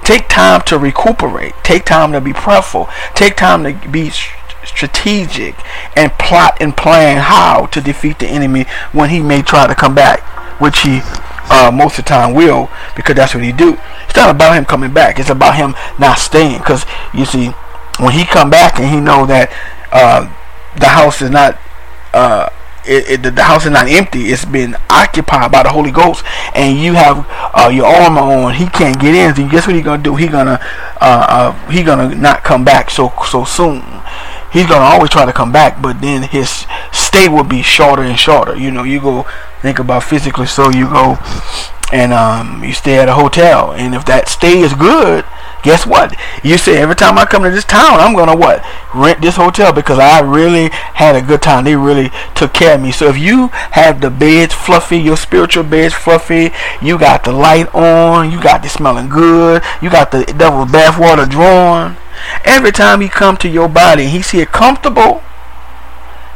[0.03, 1.53] take time to recuperate.
[1.63, 2.89] Take time to be prayerful.
[3.15, 4.11] Take time to be
[4.65, 5.55] strategic
[5.95, 9.95] and plot and plan how to defeat the enemy when he may try to come
[9.95, 10.21] back,
[10.59, 11.01] which he
[11.51, 13.77] uh, most of the time will, because that's what he do.
[14.05, 15.19] It's not about him coming back.
[15.19, 16.59] It's about him not staying.
[16.59, 17.49] Because you see,
[17.99, 19.51] when he come back and he know that
[19.91, 20.31] uh,
[20.79, 21.57] the house is not
[22.13, 22.49] uh,
[22.85, 24.25] it, it, the house is not empty.
[24.25, 26.23] It's been occupied by the Holy Ghost,
[26.55, 28.53] and you have uh, your armor on.
[28.53, 29.35] He can't get in.
[29.35, 30.15] So guess what he's gonna do?
[30.15, 30.59] He gonna
[31.01, 33.83] uh, uh, gonna not come back so so soon.
[34.51, 38.17] He's gonna always try to come back, but then his stay will be shorter and
[38.17, 38.55] shorter.
[38.55, 39.27] You know, you go
[39.61, 40.47] think about physically.
[40.47, 41.17] So you go
[41.91, 45.25] and um, you stay at a hotel, and if that stay is good
[45.63, 46.15] guess what?
[46.43, 48.63] You say every time I come to this town, I'm gonna what?
[48.93, 51.65] Rent this hotel because I really had a good time.
[51.65, 52.91] They really took care of me.
[52.91, 57.73] So if you have the beds fluffy, your spiritual beds fluffy, you got the light
[57.73, 61.97] on, you got the smelling good, you got the devil's bathwater drawn.
[62.45, 65.23] Every time he come to your body, he see it comfortable.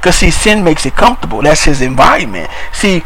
[0.02, 1.42] Cause see, sin makes it comfortable.
[1.42, 2.50] That's his environment.
[2.74, 3.04] See,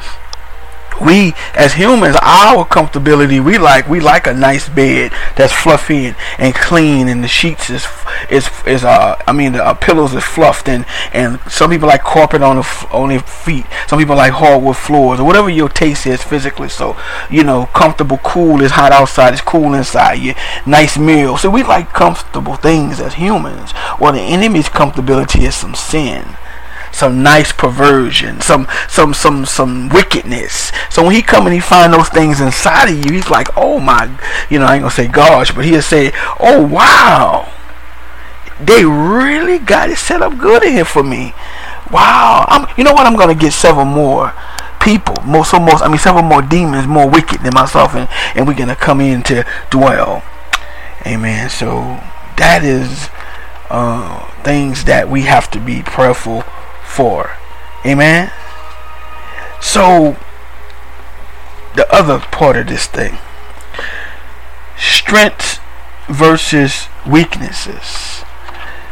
[1.02, 6.16] we as humans our comfortability we like we like a nice bed that's fluffy and,
[6.38, 7.86] and clean and the sheets is
[8.30, 12.04] is is uh I mean the uh, pillows is fluffed and and some people like
[12.04, 13.66] carpet on the on their feet.
[13.88, 16.70] Some people like hardwood floors or whatever your taste is physically.
[16.70, 16.98] So
[17.30, 20.16] you know comfortable cool is hot outside it's cool inside.
[20.16, 20.34] You
[20.66, 21.38] nice meal.
[21.38, 23.74] So we like comfortable things as humans.
[24.00, 26.36] Well the enemy's comfortability is some sin
[26.98, 30.72] some nice perversion, some some some some wickedness.
[30.90, 33.80] So when he come and he find those things inside of you, he's like, oh
[33.80, 34.10] my,
[34.50, 37.54] you know, I ain't gonna say gosh, but he'll say, oh wow,
[38.60, 41.34] they really got it set up good in here for me.
[41.92, 43.06] Wow, I'm, you know what?
[43.06, 44.34] I'm gonna get several more
[44.82, 48.48] people, most so most I mean several more demons more wicked than myself and, and
[48.48, 50.24] we're gonna come in to dwell.
[51.06, 51.50] Amen.
[51.50, 52.02] So
[52.38, 53.10] that is
[53.70, 56.44] uh, things that we have to be prayerful
[56.88, 57.38] for.
[57.86, 58.32] Amen.
[59.62, 60.18] So
[61.76, 63.18] the other part of this thing.
[64.78, 65.60] Strengths
[66.10, 68.24] versus weaknesses.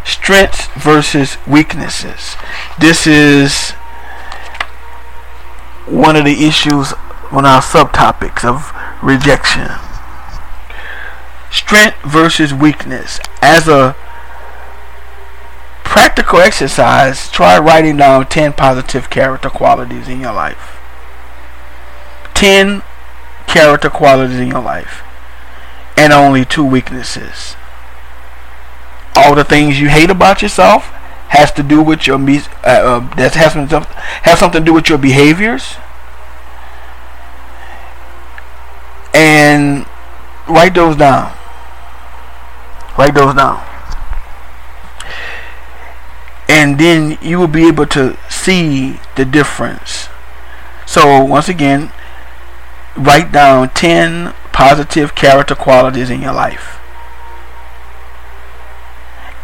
[0.03, 2.35] Strengths versus weaknesses.
[2.79, 3.71] This is
[5.87, 6.93] one of the issues
[7.31, 8.71] on our subtopics of
[9.03, 9.69] rejection.
[11.51, 13.19] Strength versus weakness.
[13.41, 13.95] As a
[15.95, 20.77] practical exercise, try writing down 10 positive character qualities in your life.
[22.33, 22.83] 10
[23.47, 25.03] character qualities in your life.
[25.95, 27.55] And only two weaknesses.
[29.15, 30.83] All the things you hate about yourself
[31.29, 33.69] has to do with your uh, uh, that has something
[34.23, 35.75] has something to do with your behaviors.
[39.13, 39.85] And
[40.49, 41.31] write those down.
[42.97, 43.74] Write those down
[46.47, 50.09] and then you will be able to see the difference.
[50.85, 51.91] So, once again,
[52.95, 56.79] write down 10 positive character qualities in your life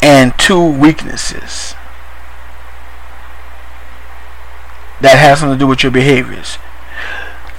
[0.02, 1.76] and two weaknesses
[5.02, 6.58] that has something to do with your behaviors.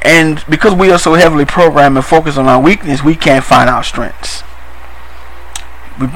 [0.04, 3.68] And because we are so heavily programmed and focused on our weakness, we can't find
[3.68, 4.42] our strengths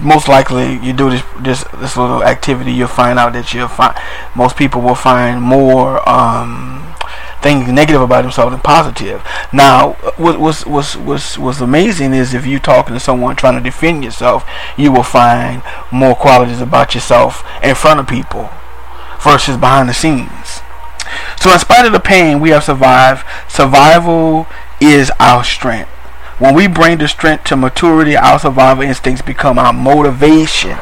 [0.03, 3.97] most likely you do this this this little activity, you'll find out that you'll find
[4.35, 6.95] most people will find more um,
[7.43, 9.23] things negative about themselves than positive.
[9.53, 13.63] Now, what was was was was amazing is if you're talking to someone trying to
[13.63, 14.45] defend yourself,
[14.77, 18.51] you will find more qualities about yourself in front of people
[19.21, 20.61] versus behind the scenes.
[21.37, 24.47] So, in spite of the pain we have survived, survival
[24.81, 25.91] is our strength.
[26.39, 30.77] When we bring the strength to maturity, our survival instincts become our motivation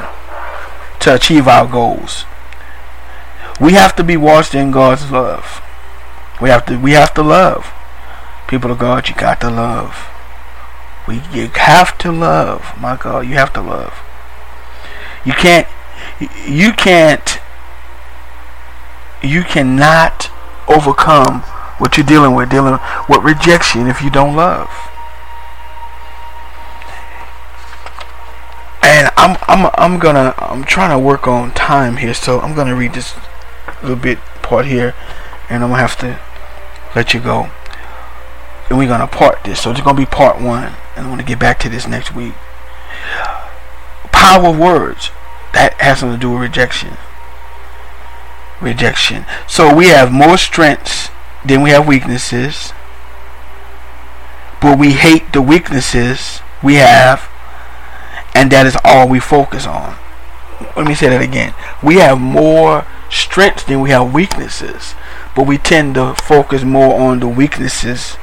[1.01, 2.25] to achieve our goals.
[3.61, 5.63] We have to be washed in God's love.
[6.41, 7.73] We have to we have to love.
[8.49, 10.09] People of God, you got to love.
[11.07, 12.73] We you have to love.
[12.81, 13.95] My God, you have to love.
[15.25, 15.69] You can't
[16.49, 17.39] you can't
[19.23, 20.31] you cannot
[20.69, 21.43] overcome
[21.79, 22.79] what you're dealing with, dealing
[23.09, 24.69] with rejection if you don't love.
[28.85, 32.75] And I'm I'm I'm gonna I'm trying to work on time here, so I'm gonna
[32.75, 33.15] read this
[33.83, 34.95] little bit part here,
[35.49, 36.21] and I'm gonna have to
[36.95, 37.51] let you go.
[38.69, 41.39] And we're gonna part this, so it's gonna be part one, and I'm gonna get
[41.39, 42.35] back to this next week.
[44.13, 45.11] Power of words
[45.53, 46.97] that has something to do with rejection.
[48.61, 49.25] Rejection.
[49.47, 51.09] So we have more strengths
[51.45, 52.73] than we have weaknesses,
[54.61, 57.29] but we hate the weaknesses we have
[58.35, 59.97] and that is all we focus on.
[60.77, 61.55] Let me say that again.
[61.83, 64.95] We have more strengths than we have weaknesses,
[65.37, 68.17] but we tend to focus more on the weaknesses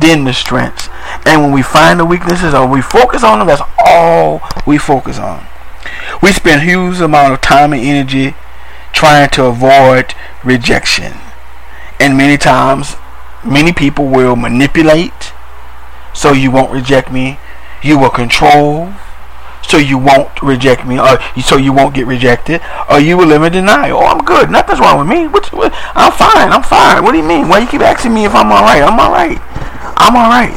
[0.00, 0.88] than the strengths.
[1.24, 5.18] And when we find the weaknesses or we focus on them, that's all we focus
[5.18, 5.46] on.
[6.22, 8.34] We spend huge amount of time and energy
[8.92, 10.14] trying to avoid
[10.44, 11.14] rejection.
[11.98, 12.96] And many times,
[13.44, 15.32] many people will manipulate
[16.14, 17.38] so you won't reject me.
[17.82, 18.92] You will control
[19.66, 23.42] so you won't reject me, or so you won't get rejected, or you will live
[23.42, 23.98] in denial.
[23.98, 24.50] Oh, I'm good.
[24.50, 25.26] Nothing's wrong with me.
[25.26, 26.52] What's, what, I'm fine.
[26.52, 27.02] I'm fine.
[27.02, 27.48] What do you mean?
[27.48, 28.82] Why you keep asking me if I'm all right?
[28.82, 29.38] I'm all right.
[29.98, 30.54] I'm all right.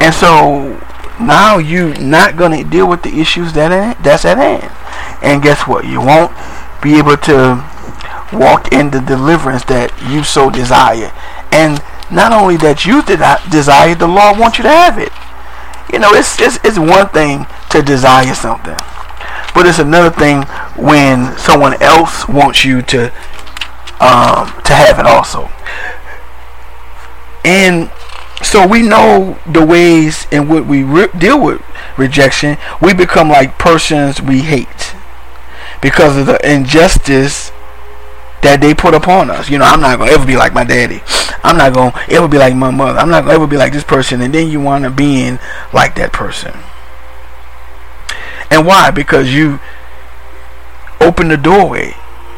[0.00, 0.78] And so
[1.20, 4.72] now you're not gonna deal with the issues that that's at hand.
[5.22, 5.84] And guess what?
[5.84, 6.32] You won't
[6.82, 7.64] be able to
[8.32, 11.12] walk in the deliverance that you so desire.
[11.50, 15.12] And not only that you did not desire, the Lord wants you to have it.
[15.92, 18.76] You know, it's it's, it's one thing to desire something.
[19.54, 20.42] But it's another thing
[20.76, 23.12] when someone else wants you to
[24.00, 25.50] um, to have it also.
[27.44, 27.90] And
[28.42, 31.62] so we know the ways in which we re- deal with
[31.96, 32.56] rejection.
[32.80, 34.94] We become like persons we hate
[35.80, 37.50] because of the injustice
[38.42, 39.50] that they put upon us.
[39.50, 41.02] You know, I'm not gonna ever be like my daddy.
[41.42, 42.98] I'm not gonna ever be like my mother.
[42.98, 44.20] I'm not gonna ever be like this person.
[44.20, 45.40] And then you want to be in
[45.72, 46.52] like that person.
[48.50, 48.90] And why?
[48.90, 49.60] Because you
[51.00, 51.94] open the doorway.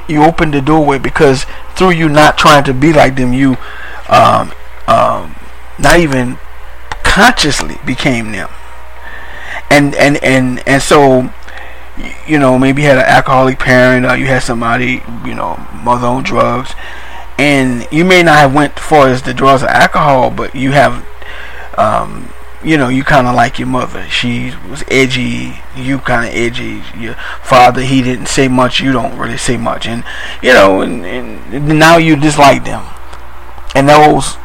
[0.08, 1.46] You open the doorway because
[1.76, 3.56] through you not trying to be like them, you
[4.08, 4.52] um,
[4.88, 5.36] um,
[5.78, 6.38] not even
[7.04, 8.50] consciously became them.
[9.70, 11.32] And and and and so
[12.26, 16.06] you know maybe you had an alcoholic parent or you had somebody you know mother
[16.06, 16.74] on drugs
[17.40, 20.72] and you may not have went as far as the drugs or alcohol, but you
[20.72, 21.06] have,
[21.78, 22.28] um,
[22.62, 24.06] you know, you kind of like your mother.
[24.08, 25.60] She was edgy.
[25.76, 26.82] You kind of edgy.
[26.98, 28.80] Your father, he didn't say much.
[28.80, 30.04] You don't really say much, and
[30.42, 32.84] you know, and, and now you dislike them,
[33.74, 34.36] and those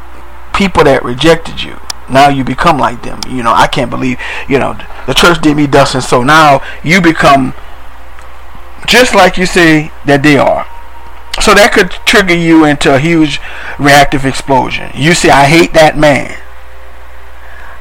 [0.53, 1.77] people that rejected you.
[2.09, 3.19] Now you become like them.
[3.27, 6.61] You know, I can't believe, you know, the church did me dust, and so now
[6.83, 7.53] you become
[8.87, 10.67] just like you say that they are.
[11.41, 13.41] So that could trigger you into a huge
[13.77, 14.91] reactive explosion.
[14.93, 16.39] You say, I hate that man.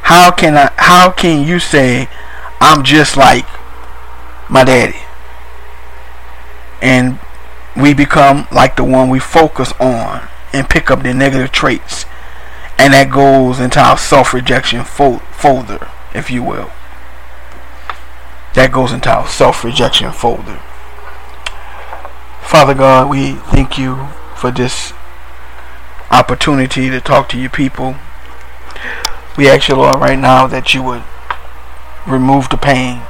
[0.05, 2.09] How can I how can you say
[2.61, 3.47] I'm just like
[4.51, 5.01] my daddy?
[6.83, 7.19] And
[7.75, 12.05] we become like the one we focus on and pick up the negative traits.
[12.79, 16.71] And that goes into our self rejection fo- folder, if you will.
[18.53, 20.61] That goes into our self rejection folder.
[22.43, 24.93] Father God, we thank you for this
[26.11, 27.97] opportunity to talk to your people.
[29.37, 31.03] We ask you, Lord, right now that you would
[32.07, 33.03] remove the pain,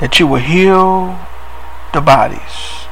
[0.00, 1.16] that you would heal
[1.94, 2.88] the bodies.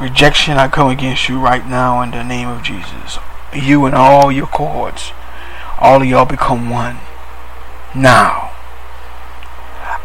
[0.00, 3.18] Rejection, I come against you right now in the name of Jesus.
[3.52, 5.10] You and all your cohorts,
[5.80, 6.98] all of y'all become one.
[7.96, 8.52] Now,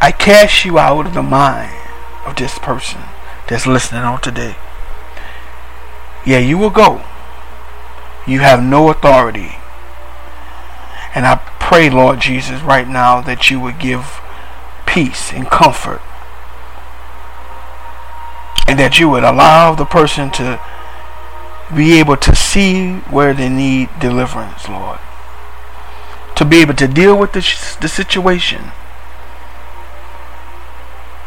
[0.01, 1.77] I cast you out of the mind
[2.25, 3.01] of this person
[3.47, 4.55] that's listening on today.
[6.25, 7.03] Yeah, you will go.
[8.27, 9.57] You have no authority.
[11.15, 14.19] And I pray, Lord Jesus, right now that you would give
[14.85, 16.01] peace and comfort.
[18.67, 20.59] And that you would allow the person to
[21.75, 24.99] be able to see where they need deliverance, Lord.
[26.35, 27.41] To be able to deal with the,
[27.81, 28.71] the situation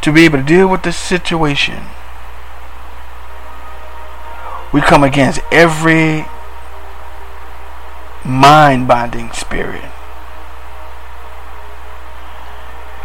[0.06, 1.82] to be able to deal with the situation,
[4.72, 6.24] we come against every
[8.26, 9.84] mind binding spirit.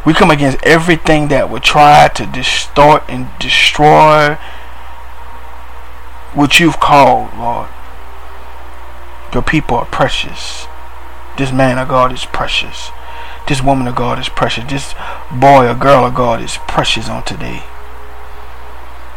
[0.05, 4.35] We come against everything that would try to distort and destroy
[6.33, 7.69] what you've called, Lord.
[9.33, 10.65] Your people are precious.
[11.37, 12.89] This man of God is precious.
[13.47, 14.69] This woman of God is precious.
[14.69, 14.93] This
[15.31, 17.63] boy or girl of God is precious on today.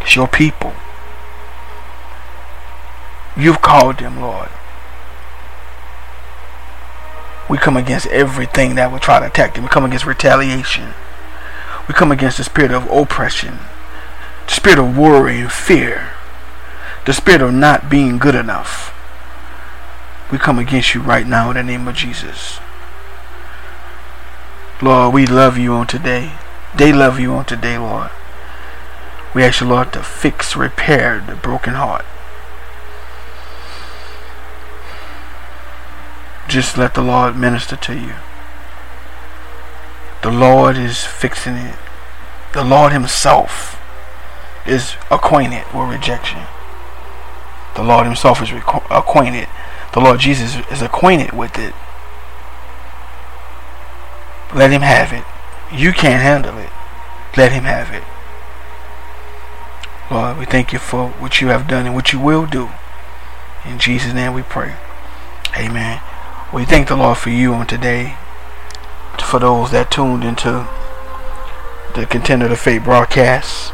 [0.03, 0.75] It's your people.
[3.37, 4.51] You've called them, Lord.
[7.49, 9.65] We come against everything that will try to attack them.
[9.65, 10.95] We come against retaliation.
[11.87, 13.59] We come against the spirit of oppression,
[14.47, 16.13] the spirit of worry and fear,
[17.05, 18.91] the spirit of not being good enough.
[20.33, 22.59] We come against you right now in the name of Jesus.
[24.81, 26.33] Lord, we love you on today.
[26.75, 28.11] They love you on today, Lord.
[29.35, 32.05] We ask you, Lord, to fix, repair the broken heart.
[36.49, 38.15] Just let the Lord minister to you.
[40.23, 41.77] The Lord is fixing it.
[42.53, 43.81] The Lord Himself
[44.67, 46.43] is acquainted with rejection.
[47.77, 48.51] The Lord Himself is
[48.91, 49.49] acquainted.
[49.93, 51.75] The Lord Jesus is acquainted with it.
[54.55, 55.25] Let him have it.
[55.77, 56.71] You can't handle it.
[57.37, 58.05] Let him have it.
[60.13, 62.71] Lord, we thank you for what you have done and what you will do.
[63.65, 64.75] In Jesus' name we pray.
[65.57, 66.01] Amen.
[66.53, 68.17] We thank the Lord for you on today.
[69.19, 70.69] For those that tuned into
[71.95, 73.73] the Contender of the Faith broadcast.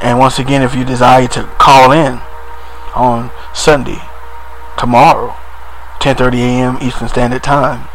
[0.00, 2.20] And once again, if you desire to call in
[2.94, 4.00] on Sunday,
[4.76, 5.36] tomorrow,
[6.00, 6.78] 10:30 a.m.
[6.80, 7.86] Eastern Standard Time,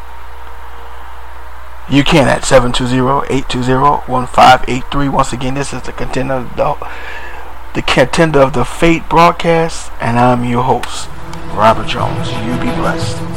[1.90, 5.10] you can at 720-820-1583.
[5.10, 6.76] Once again, this is the contender of the,
[7.74, 11.10] the contender of the Faith broadcast, and I'm your host,
[11.54, 12.32] Robert Jones.
[12.46, 13.37] You be blessed.